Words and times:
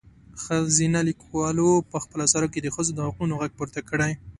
ښځينه 0.43 0.99
لیکوالو 1.09 1.69
په 1.91 1.97
خپلو 2.03 2.25
اثارو 2.27 2.51
کې 2.53 2.59
د 2.61 2.67
ښځو 2.75 2.91
د 2.95 2.99
حقونو 3.07 3.33
غږ 3.41 3.51
پورته 3.59 3.79
کړی. 3.89 4.11